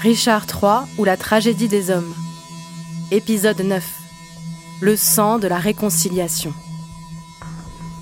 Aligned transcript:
Richard 0.00 0.46
III 0.46 0.88
ou 0.96 1.04
la 1.04 1.18
tragédie 1.18 1.68
des 1.68 1.90
hommes. 1.90 2.14
Épisode 3.10 3.60
9. 3.60 3.84
Le 4.80 4.96
sang 4.96 5.38
de 5.38 5.46
la 5.46 5.58
réconciliation. 5.58 6.54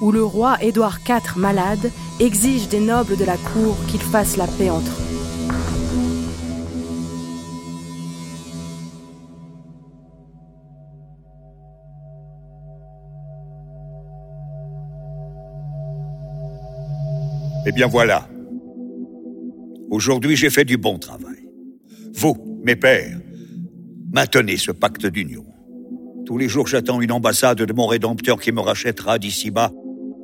Où 0.00 0.12
le 0.12 0.22
roi 0.22 0.62
Édouard 0.62 1.00
IV 1.08 1.36
malade 1.36 1.90
exige 2.20 2.68
des 2.68 2.78
nobles 2.78 3.16
de 3.16 3.24
la 3.24 3.36
cour 3.36 3.76
qu'ils 3.88 4.00
fassent 4.00 4.36
la 4.36 4.46
paix 4.46 4.70
entre 4.70 4.92
eux. 4.92 5.08
Eh 17.66 17.72
bien 17.72 17.88
voilà. 17.88 18.28
Aujourd'hui, 19.90 20.36
j'ai 20.36 20.48
fait 20.48 20.64
du 20.64 20.76
bon 20.76 20.96
travail. 20.98 21.37
Vous, 22.20 22.36
mes 22.64 22.74
pères, 22.74 23.16
maintenez 24.12 24.56
ce 24.56 24.72
pacte 24.72 25.06
d'union. 25.06 25.44
Tous 26.26 26.36
les 26.36 26.48
jours, 26.48 26.66
j'attends 26.66 27.00
une 27.00 27.12
ambassade 27.12 27.62
de 27.62 27.72
mon 27.72 27.86
Rédempteur 27.86 28.40
qui 28.40 28.50
me 28.50 28.60
rachètera 28.60 29.20
d'ici 29.20 29.52
bas. 29.52 29.70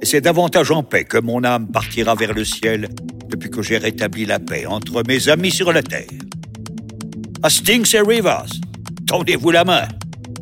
Et 0.03 0.07
c'est 0.07 0.21
davantage 0.21 0.73
en 0.73 0.83
paix 0.83 1.05
que 1.05 1.19
mon 1.19 1.45
âme 1.45 1.71
partira 1.71 2.17
vers 2.17 2.35
le 2.35 2.45
ciel 2.45 2.89
depuis 3.29 3.49
que 3.49 3.63
j'ai 3.63 3.79
rétabli 3.79 4.27
la 4.27 4.41
paix 4.41 4.67
entre 4.67 5.05
mes 5.07 5.29
amis 5.29 5.53
sur 5.53 5.73
la 5.73 5.85
terre. 5.85 6.09
Hastings 7.45 7.95
et 7.95 8.01
Rivers, 8.01 8.51
tendez-vous 9.07 9.53
la 9.53 9.63
main. 9.63 9.87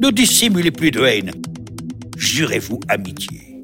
Ne 0.01 0.09
dissimulez 0.09 0.71
plus 0.71 0.91
de 0.91 1.03
haine. 1.03 1.33
Jurez-vous 2.17 2.81
amitié. 2.89 3.63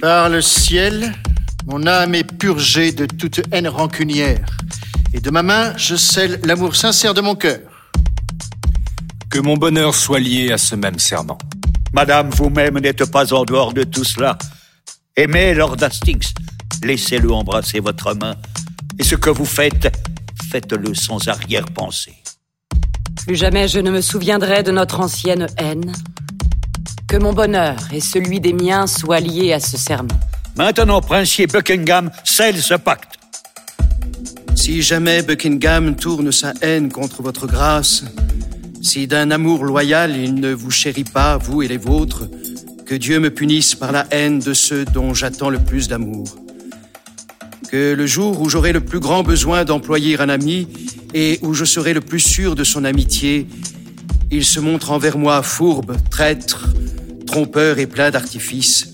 Par 0.00 0.28
le 0.28 0.40
ciel, 0.40 1.12
mon 1.66 1.84
âme 1.88 2.14
est 2.14 2.32
purgée 2.38 2.92
de 2.92 3.06
toute 3.06 3.42
haine 3.50 3.66
rancunière, 3.66 4.46
et 5.12 5.20
de 5.20 5.30
ma 5.30 5.42
main, 5.42 5.76
je 5.76 5.96
scelle 5.96 6.40
l'amour 6.44 6.76
sincère 6.76 7.14
de 7.14 7.20
mon 7.20 7.34
cœur. 7.34 7.58
Que 9.30 9.38
mon 9.38 9.56
bonheur 9.56 9.94
soit 9.94 10.20
lié 10.20 10.52
à 10.52 10.58
ce 10.58 10.74
même 10.74 10.98
serment. 10.98 11.38
Madame, 11.92 12.30
vous-même 12.30 12.78
n'êtes 12.78 13.10
pas 13.10 13.32
en 13.32 13.44
dehors 13.44 13.72
de 13.72 13.84
tout 13.84 14.04
cela. 14.04 14.38
Aimez 15.16 15.54
Lord 15.54 15.76
Hastings. 15.82 16.32
Laissez-le 16.82 17.30
embrasser 17.32 17.80
votre 17.80 18.14
main. 18.14 18.36
Et 18.98 19.04
ce 19.04 19.16
que 19.16 19.30
vous 19.30 19.44
faites, 19.44 19.92
faites-le 20.50 20.94
sans 20.94 21.28
arrière-pensée. 21.28 22.14
Plus 23.26 23.36
jamais 23.36 23.68
je 23.68 23.78
ne 23.78 23.90
me 23.90 24.00
souviendrai 24.00 24.62
de 24.62 24.72
notre 24.72 25.00
ancienne 25.00 25.46
haine. 25.58 25.92
Que 27.08 27.16
mon 27.16 27.32
bonheur 27.32 27.76
et 27.92 28.00
celui 28.00 28.40
des 28.40 28.52
miens 28.52 28.86
soient 28.86 29.20
liés 29.20 29.52
à 29.52 29.60
ce 29.60 29.76
serment. 29.76 30.18
Maintenant, 30.56 31.00
princier 31.00 31.46
Buckingham 31.46 32.10
scelle 32.24 32.62
ce 32.62 32.74
pacte. 32.74 33.19
Si 34.70 34.82
jamais 34.82 35.22
Buckingham 35.22 35.96
tourne 35.96 36.30
sa 36.30 36.54
haine 36.62 36.92
contre 36.92 37.22
votre 37.22 37.48
grâce, 37.48 38.04
si 38.80 39.08
d'un 39.08 39.32
amour 39.32 39.64
loyal 39.64 40.16
il 40.16 40.36
ne 40.36 40.52
vous 40.52 40.70
chérit 40.70 41.02
pas, 41.02 41.38
vous 41.38 41.62
et 41.62 41.66
les 41.66 41.76
vôtres, 41.76 42.28
que 42.86 42.94
Dieu 42.94 43.18
me 43.18 43.30
punisse 43.30 43.74
par 43.74 43.90
la 43.90 44.06
haine 44.12 44.38
de 44.38 44.54
ceux 44.54 44.84
dont 44.84 45.12
j'attends 45.12 45.50
le 45.50 45.58
plus 45.58 45.88
d'amour. 45.88 46.36
Que 47.68 47.94
le 47.94 48.06
jour 48.06 48.40
où 48.40 48.48
j'aurai 48.48 48.70
le 48.72 48.78
plus 48.78 49.00
grand 49.00 49.24
besoin 49.24 49.64
d'employer 49.64 50.20
un 50.20 50.28
ami 50.28 50.68
et 51.14 51.40
où 51.42 51.52
je 51.52 51.64
serai 51.64 51.92
le 51.92 52.00
plus 52.00 52.20
sûr 52.20 52.54
de 52.54 52.62
son 52.62 52.84
amitié, 52.84 53.48
il 54.30 54.44
se 54.44 54.60
montre 54.60 54.92
envers 54.92 55.18
moi 55.18 55.42
fourbe, 55.42 55.96
traître, 56.12 56.68
trompeur 57.26 57.80
et 57.80 57.88
plein 57.88 58.12
d'artifices. 58.12 58.86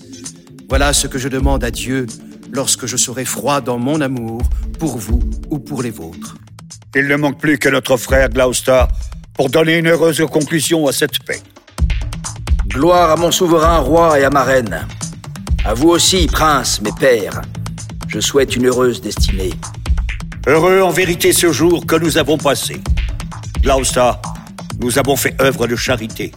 Voilà 0.69 0.91
ce 0.91 1.05
que 1.05 1.19
je 1.19 1.27
demande 1.27 1.63
à 1.63 1.69
Dieu 1.69 2.07
lorsque 2.51 2.85
je 2.85 2.97
serai 2.97 3.25
froid 3.25 3.61
dans 3.61 3.77
mon 3.77 4.01
amour 4.01 4.41
pour 4.79 4.97
vous 4.97 5.19
ou 5.49 5.59
pour 5.59 5.83
les 5.83 5.91
vôtres. 5.91 6.35
Il 6.95 7.07
ne 7.07 7.15
manque 7.15 7.39
plus 7.39 7.57
que 7.57 7.69
notre 7.69 7.97
frère 7.97 8.29
Gloucester 8.29 8.83
pour 9.33 9.49
donner 9.49 9.77
une 9.77 9.87
heureuse 9.87 10.23
conclusion 10.31 10.87
à 10.87 10.91
cette 10.91 11.19
paix. 11.23 11.41
Gloire 12.67 13.11
à 13.11 13.15
mon 13.15 13.31
souverain 13.31 13.77
roi 13.77 14.19
et 14.19 14.23
à 14.23 14.29
ma 14.29 14.43
reine. 14.43 14.87
À 15.65 15.73
vous 15.73 15.89
aussi, 15.89 16.27
prince, 16.27 16.81
mes 16.81 16.91
pères. 16.91 17.41
Je 18.07 18.19
souhaite 18.19 18.55
une 18.55 18.67
heureuse 18.67 19.01
destinée. 19.01 19.53
Heureux 20.47 20.81
en 20.81 20.91
vérité 20.91 21.33
ce 21.33 21.51
jour 21.51 21.85
que 21.85 21.95
nous 21.95 22.17
avons 22.17 22.37
passé. 22.37 22.81
Gloucester, 23.61 24.11
nous 24.79 24.97
avons 24.97 25.15
fait 25.15 25.39
œuvre 25.41 25.67
de 25.67 25.75
charité, 25.75 26.31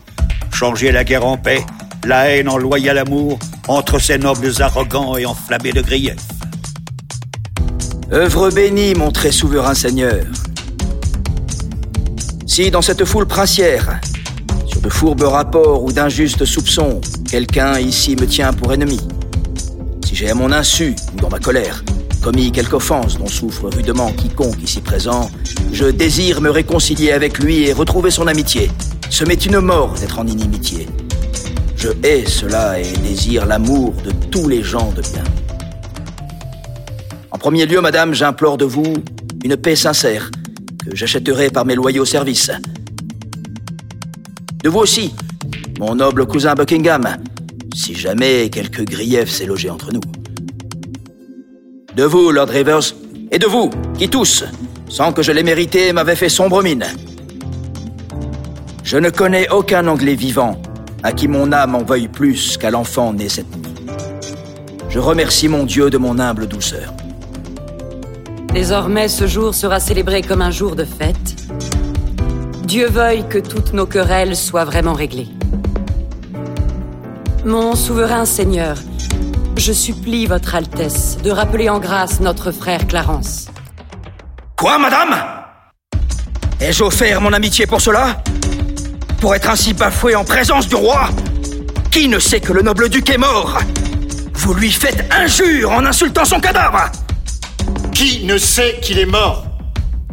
changé 0.52 0.90
la 0.90 1.04
guerre 1.04 1.26
en 1.26 1.36
paix 1.36 1.64
la 2.04 2.28
haine 2.28 2.48
en 2.48 2.56
loyal 2.58 2.98
amour 2.98 3.38
entre 3.68 3.98
ces 3.98 4.18
nobles 4.18 4.52
arrogants 4.60 5.16
et 5.16 5.26
enflammés 5.26 5.72
de 5.72 5.82
griefs. 5.82 6.16
Œuvre 8.12 8.50
bénie, 8.50 8.94
mon 8.94 9.10
très 9.10 9.32
souverain 9.32 9.74
seigneur. 9.74 10.24
Si 12.46 12.70
dans 12.70 12.82
cette 12.82 13.04
foule 13.04 13.26
princière, 13.26 14.00
sur 14.66 14.80
de 14.80 14.88
fourbes 14.88 15.22
rapports 15.22 15.82
ou 15.84 15.92
d'injustes 15.92 16.44
soupçons, 16.44 17.00
quelqu'un 17.30 17.78
ici 17.78 18.16
me 18.16 18.26
tient 18.26 18.52
pour 18.52 18.72
ennemi, 18.72 19.00
si 20.04 20.16
j'ai 20.16 20.30
à 20.30 20.34
mon 20.34 20.50
insu 20.50 20.94
ou 21.14 21.20
dans 21.20 21.30
ma 21.30 21.38
colère 21.38 21.84
commis 22.20 22.52
quelque 22.52 22.74
offense 22.74 23.18
dont 23.18 23.26
souffre 23.26 23.68
rudement 23.68 24.12
quiconque 24.12 24.62
ici 24.62 24.80
présent, 24.80 25.30
je 25.72 25.86
désire 25.86 26.40
me 26.40 26.50
réconcilier 26.50 27.12
avec 27.12 27.38
lui 27.38 27.64
et 27.64 27.72
retrouver 27.72 28.10
son 28.10 28.26
amitié. 28.26 28.70
Ce 29.08 29.24
m'est 29.24 29.46
une 29.46 29.60
mort 29.60 29.94
d'être 29.94 30.18
en 30.18 30.26
inimitié. 30.26 30.86
Je 31.80 31.88
hais 32.02 32.26
cela 32.26 32.78
et 32.78 32.92
désire 32.98 33.46
l'amour 33.46 33.94
de 34.04 34.10
tous 34.30 34.46
les 34.50 34.62
gens 34.62 34.92
de 34.92 35.00
bien. 35.00 35.24
En 37.30 37.38
premier 37.38 37.64
lieu, 37.64 37.80
madame, 37.80 38.12
j'implore 38.12 38.58
de 38.58 38.66
vous 38.66 38.92
une 39.42 39.56
paix 39.56 39.76
sincère, 39.76 40.30
que 40.84 40.94
j'achèterai 40.94 41.48
par 41.48 41.64
mes 41.64 41.74
loyaux 41.74 42.04
services. 42.04 42.50
De 44.62 44.68
vous 44.68 44.80
aussi, 44.80 45.14
mon 45.78 45.94
noble 45.94 46.26
cousin 46.26 46.54
Buckingham, 46.54 47.16
si 47.74 47.94
jamais 47.94 48.50
quelque 48.50 48.82
grief 48.82 49.30
s'est 49.30 49.46
logé 49.46 49.70
entre 49.70 49.90
nous. 49.90 50.02
De 51.96 52.04
vous, 52.04 52.30
Lord 52.30 52.50
Rivers, 52.50 52.94
et 53.30 53.38
de 53.38 53.46
vous, 53.46 53.70
qui 53.98 54.10
tous, 54.10 54.44
sans 54.90 55.14
que 55.14 55.22
je 55.22 55.32
l'ai 55.32 55.42
mérité, 55.42 55.94
m'avez 55.94 56.14
fait 56.14 56.28
sombre 56.28 56.62
mine. 56.62 56.84
Je 58.84 58.98
ne 58.98 59.08
connais 59.08 59.48
aucun 59.48 59.86
Anglais 59.86 60.14
vivant 60.14 60.60
à 61.02 61.12
qui 61.12 61.28
mon 61.28 61.52
âme 61.52 61.74
en 61.74 61.82
veuille 61.82 62.08
plus 62.08 62.56
qu'à 62.56 62.70
l'enfant 62.70 63.12
né 63.12 63.28
cette 63.28 63.54
nuit. 63.56 63.74
Je 64.88 64.98
remercie 64.98 65.48
mon 65.48 65.64
Dieu 65.64 65.90
de 65.90 65.98
mon 65.98 66.18
humble 66.18 66.46
douceur. 66.46 66.92
Désormais, 68.52 69.08
ce 69.08 69.26
jour 69.26 69.54
sera 69.54 69.78
célébré 69.78 70.22
comme 70.22 70.42
un 70.42 70.50
jour 70.50 70.74
de 70.74 70.84
fête. 70.84 71.36
Dieu 72.64 72.88
veuille 72.88 73.26
que 73.28 73.38
toutes 73.38 73.72
nos 73.72 73.86
querelles 73.86 74.36
soient 74.36 74.64
vraiment 74.64 74.94
réglées. 74.94 75.28
Mon 77.44 77.74
souverain 77.74 78.24
Seigneur, 78.24 78.76
je 79.56 79.72
supplie 79.72 80.26
Votre 80.26 80.56
Altesse 80.56 81.18
de 81.22 81.30
rappeler 81.30 81.68
en 81.68 81.78
grâce 81.78 82.20
notre 82.20 82.50
frère 82.50 82.86
Clarence. 82.86 83.46
Quoi, 84.56 84.78
madame? 84.78 85.14
Ai-je 86.60 86.82
offert 86.82 87.20
mon 87.20 87.32
amitié 87.32 87.66
pour 87.66 87.80
cela? 87.80 88.22
Pour 89.20 89.34
être 89.34 89.50
ainsi 89.50 89.74
bafoué 89.74 90.16
en 90.16 90.24
présence 90.24 90.66
du 90.66 90.74
roi. 90.74 91.08
Qui 91.90 92.08
ne 92.08 92.18
sait 92.18 92.40
que 92.40 92.52
le 92.52 92.62
noble 92.62 92.88
duc 92.88 93.10
est 93.10 93.18
mort? 93.18 93.58
Vous 94.34 94.54
lui 94.54 94.72
faites 94.72 95.04
injure 95.12 95.72
en 95.72 95.84
insultant 95.84 96.24
son 96.24 96.40
cadavre. 96.40 96.90
Qui 97.92 98.24
ne 98.24 98.38
sait 98.38 98.78
qu'il 98.80 98.98
est 98.98 99.06
mort? 99.06 99.44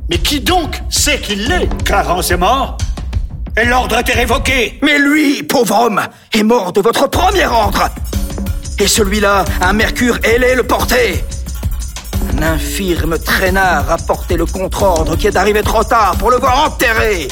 Mais 0.09 0.17
qui 0.17 0.41
donc 0.41 0.81
sait 0.89 1.19
qu'il 1.19 1.47
l'est? 1.47 1.69
Clarence 1.85 2.31
est 2.31 2.37
mort 2.37 2.77
Et 3.55 3.65
l'ordre 3.65 3.97
été 3.97 4.11
révoqué. 4.11 4.77
Mais 4.81 4.99
lui, 4.99 5.43
pauvre 5.43 5.85
homme, 5.85 6.01
est 6.33 6.43
mort 6.43 6.73
de 6.73 6.81
votre 6.81 7.07
premier 7.07 7.45
ordre. 7.45 7.89
Et 8.79 8.87
celui-là, 8.87 9.45
un 9.61 9.73
mercure 9.73 10.19
ailé 10.23 10.55
le 10.55 10.63
portait. 10.63 11.23
Un 12.37 12.43
infirme 12.43 13.17
traînard 13.17 13.89
a 13.89 13.97
porté 13.97 14.35
le 14.35 14.45
contre-ordre 14.45 15.15
qui 15.15 15.27
est 15.27 15.37
arrivé 15.37 15.63
trop 15.63 15.83
tard 15.83 16.15
pour 16.17 16.29
le 16.29 16.37
voir 16.37 16.65
enterré. 16.65 17.27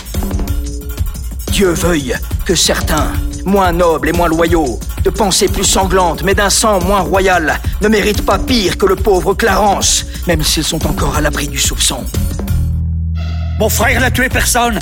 Dieu 1.55 1.69
veuille 1.69 2.13
que 2.43 2.53
certains, 2.53 3.13
moins 3.45 3.71
nobles 3.71 4.09
et 4.09 4.11
moins 4.11 4.27
loyaux, 4.27 4.77
de 5.05 5.09
pensées 5.09 5.47
plus 5.47 5.63
sanglantes 5.63 6.21
mais 6.21 6.35
d'un 6.35 6.49
sang 6.49 6.83
moins 6.83 6.99
royal, 6.99 7.61
ne 7.81 7.87
méritent 7.87 8.25
pas 8.25 8.37
pire 8.37 8.77
que 8.77 8.85
le 8.85 8.97
pauvre 8.97 9.33
Clarence, 9.33 10.05
même 10.27 10.43
s'ils 10.43 10.65
sont 10.65 10.85
encore 10.85 11.15
à 11.15 11.21
l'abri 11.21 11.47
du 11.47 11.57
soupçon. 11.57 12.03
Mon 13.57 13.69
frère 13.69 14.01
n'a 14.01 14.11
tué 14.11 14.27
personne, 14.27 14.77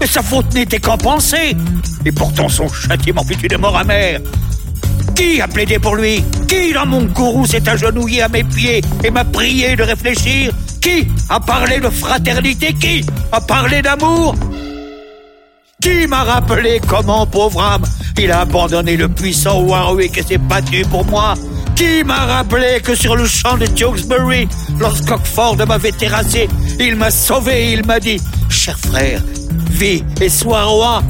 mais 0.00 0.06
sa 0.06 0.22
faute 0.22 0.54
n'était 0.54 0.80
qu'en 0.80 0.96
pensée. 0.96 1.54
Et 2.06 2.12
pourtant 2.12 2.48
son 2.48 2.68
châtiment 2.68 3.22
fut 3.22 3.44
une 3.44 3.58
mort 3.58 3.76
amère. 3.76 4.18
Qui 5.14 5.42
a 5.42 5.46
plaidé 5.46 5.78
pour 5.78 5.94
lui? 5.94 6.24
Qui 6.48 6.72
dans 6.72 6.86
mon 6.86 7.04
gourou 7.04 7.44
s'est 7.44 7.68
agenouillé 7.68 8.22
à 8.22 8.30
mes 8.30 8.44
pieds 8.44 8.80
et 9.04 9.10
m'a 9.10 9.24
prié 9.24 9.76
de 9.76 9.82
réfléchir? 9.82 10.54
Qui 10.80 11.06
a 11.28 11.38
parlé 11.38 11.80
de 11.80 11.90
fraternité? 11.90 12.72
Qui 12.72 13.04
a 13.30 13.42
parlé 13.42 13.82
d'amour? 13.82 14.34
Qui 15.84 16.06
m'a 16.06 16.24
rappelé 16.24 16.80
comment, 16.88 17.26
pauvre 17.26 17.60
âme, 17.62 17.82
il 18.18 18.32
a 18.32 18.40
abandonné 18.40 18.96
le 18.96 19.06
puissant 19.06 19.60
Warwick 19.60 20.16
et 20.16 20.22
s'est 20.22 20.38
battu 20.38 20.82
pour 20.90 21.04
moi? 21.04 21.34
Qui 21.76 22.02
m'a 22.02 22.24
rappelé 22.24 22.80
que 22.82 22.94
sur 22.94 23.14
le 23.16 23.26
champ 23.26 23.58
de 23.58 23.66
Tewksbury, 23.66 24.48
lorsqu'Ockford 24.78 25.58
m'avait 25.68 25.92
terrassé, 25.92 26.48
il 26.80 26.96
m'a 26.96 27.10
sauvé, 27.10 27.72
il 27.72 27.84
m'a 27.84 28.00
dit, 28.00 28.18
cher 28.48 28.78
frère, 28.78 29.20
vis 29.72 30.02
et 30.22 30.30
sois 30.30 30.64
roi. 30.64 31.02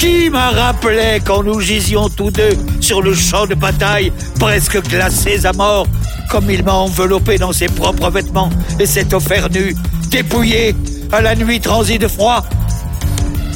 Qui 0.00 0.30
m'a 0.30 0.50
rappelé 0.50 1.20
quand 1.24 1.44
nous 1.44 1.60
gisions 1.60 2.08
tous 2.08 2.32
deux 2.32 2.58
sur 2.80 3.02
le 3.02 3.14
champ 3.14 3.46
de 3.46 3.54
bataille, 3.54 4.12
presque 4.40 4.82
glacés 4.88 5.46
à 5.46 5.52
mort, 5.52 5.86
comme 6.28 6.50
il 6.50 6.64
m'a 6.64 6.74
enveloppé 6.74 7.38
dans 7.38 7.52
ses 7.52 7.66
propres 7.66 8.10
vêtements 8.10 8.50
et 8.80 8.86
s'est 8.86 9.14
offert 9.14 9.48
nu, 9.48 9.76
dépouillé, 10.10 10.74
à 11.12 11.20
la 11.20 11.36
nuit 11.36 11.60
transie 11.60 12.00
de 12.00 12.08
froid? 12.08 12.42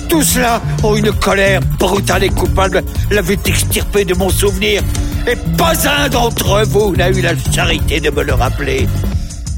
Tout 0.09 0.23
cela 0.23 0.63
ont 0.83 0.97
une 0.97 1.13
colère 1.13 1.61
brutale 1.79 2.25
et 2.25 2.29
coupable 2.29 2.83
l'avait 3.11 3.39
extirpé 3.45 4.05
de 4.05 4.15
mon 4.15 4.31
souvenir, 4.31 4.83
et 5.27 5.37
pas 5.57 5.75
un 5.89 6.09
d'entre 6.09 6.63
vous 6.65 6.95
n'a 6.97 7.11
eu 7.11 7.21
la 7.21 7.33
charité 7.53 8.01
de 8.01 8.11
me 8.11 8.23
le 8.23 8.35
rappeler. 8.35 8.87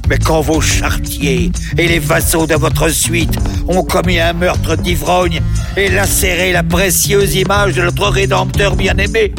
Mais 0.09 0.19
quand 0.19 0.41
vos 0.41 0.61
chartiers 0.61 1.53
et 1.77 1.89
les 1.89 1.99
vassaux 1.99 2.47
de 2.47 2.55
votre 2.55 2.89
suite 2.89 3.39
ont 3.69 3.83
commis 3.83 4.19
un 4.19 4.33
meurtre 4.33 4.75
d'ivrogne 4.77 5.41
et 5.77 5.91
lacéré 5.91 6.53
la 6.53 6.62
précieuse 6.62 7.35
image 7.35 7.75
de 7.75 7.83
notre 7.83 8.09
Rédempteur 8.09 8.75
bien-aimé, 8.75 9.35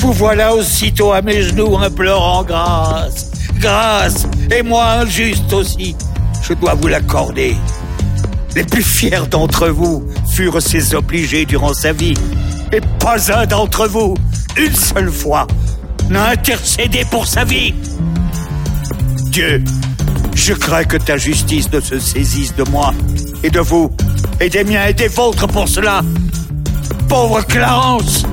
vous 0.00 0.12
voilà 0.12 0.54
aussitôt 0.54 1.12
à 1.12 1.22
mes 1.22 1.42
genoux 1.42 1.78
implorant 1.78 2.44
grâce. 2.44 3.30
Grâce, 3.58 4.26
et 4.54 4.62
moi 4.62 4.84
injuste 5.00 5.52
aussi, 5.52 5.96
je 6.42 6.52
dois 6.52 6.74
vous 6.74 6.88
l'accorder. 6.88 7.56
Les 8.54 8.64
plus 8.64 8.82
fiers 8.82 9.26
d'entre 9.30 9.68
vous 9.68 10.04
ses 10.60 10.94
obligés 10.94 11.44
durant 11.44 11.74
sa 11.74 11.92
vie, 11.92 12.14
et 12.72 12.80
pas 12.98 13.30
un 13.32 13.46
d'entre 13.46 13.86
vous, 13.86 14.14
une 14.56 14.74
seule 14.74 15.10
fois, 15.10 15.46
n'a 16.08 16.30
intercédé 16.30 17.04
pour 17.10 17.26
sa 17.26 17.44
vie. 17.44 17.74
Dieu, 19.30 19.62
je 20.34 20.54
crains 20.54 20.84
que 20.84 20.96
ta 20.96 21.18
justice 21.18 21.70
ne 21.72 21.80
se 21.80 21.98
saisisse 21.98 22.54
de 22.56 22.64
moi, 22.70 22.94
et 23.42 23.50
de 23.50 23.60
vous, 23.60 23.90
et 24.40 24.48
des 24.48 24.64
miens 24.64 24.86
et 24.86 24.94
des 24.94 25.08
vôtres 25.08 25.46
pour 25.46 25.68
cela. 25.68 26.02
Pauvre 27.08 27.42
Clarence, 27.42 28.24